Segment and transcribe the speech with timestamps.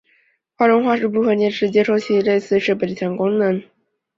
[0.57, 3.61] 画中画是部分电视接收器和类似设备的一项功能。